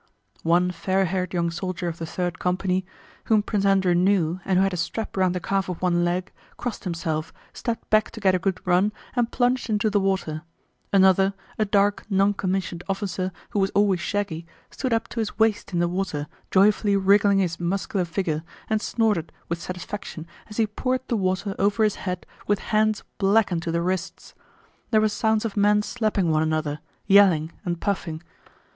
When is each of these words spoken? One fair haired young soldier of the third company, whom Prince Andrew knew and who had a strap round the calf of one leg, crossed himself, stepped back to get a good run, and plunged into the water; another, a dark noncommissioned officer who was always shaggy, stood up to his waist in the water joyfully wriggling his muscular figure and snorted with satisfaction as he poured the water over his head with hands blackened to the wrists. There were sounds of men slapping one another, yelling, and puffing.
One 0.41 0.71
fair 0.71 1.05
haired 1.05 1.31
young 1.31 1.51
soldier 1.51 1.87
of 1.87 1.99
the 1.99 2.07
third 2.07 2.39
company, 2.39 2.87
whom 3.25 3.43
Prince 3.43 3.65
Andrew 3.65 3.93
knew 3.93 4.39
and 4.45 4.57
who 4.57 4.63
had 4.63 4.73
a 4.73 4.75
strap 4.75 5.15
round 5.15 5.35
the 5.35 5.39
calf 5.39 5.69
of 5.69 5.79
one 5.79 6.03
leg, 6.03 6.31
crossed 6.57 6.85
himself, 6.85 7.31
stepped 7.53 7.87
back 7.91 8.09
to 8.09 8.19
get 8.19 8.33
a 8.33 8.39
good 8.39 8.65
run, 8.65 8.91
and 9.15 9.31
plunged 9.31 9.69
into 9.69 9.91
the 9.91 9.99
water; 9.99 10.41
another, 10.91 11.35
a 11.59 11.65
dark 11.65 12.03
noncommissioned 12.09 12.83
officer 12.89 13.31
who 13.51 13.59
was 13.59 13.69
always 13.75 13.99
shaggy, 13.99 14.47
stood 14.71 14.91
up 14.91 15.07
to 15.09 15.19
his 15.19 15.37
waist 15.37 15.71
in 15.71 15.77
the 15.77 15.87
water 15.87 16.25
joyfully 16.49 16.95
wriggling 16.97 17.37
his 17.37 17.59
muscular 17.59 18.03
figure 18.05 18.41
and 18.71 18.81
snorted 18.81 19.31
with 19.49 19.61
satisfaction 19.61 20.25
as 20.49 20.57
he 20.57 20.65
poured 20.65 21.07
the 21.09 21.15
water 21.15 21.53
over 21.59 21.83
his 21.83 21.93
head 22.09 22.25
with 22.47 22.57
hands 22.73 23.03
blackened 23.19 23.61
to 23.61 23.71
the 23.71 23.83
wrists. 23.83 24.33
There 24.89 24.99
were 25.01 25.09
sounds 25.09 25.45
of 25.45 25.55
men 25.55 25.83
slapping 25.83 26.31
one 26.31 26.41
another, 26.41 26.79
yelling, 27.05 27.51
and 27.63 27.79
puffing. 27.79 28.23